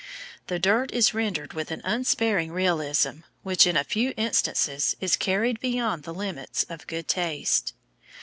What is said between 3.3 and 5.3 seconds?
which, in a few instances, is